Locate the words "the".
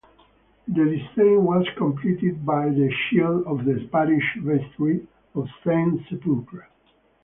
0.67-0.83, 2.69-2.89, 3.65-3.87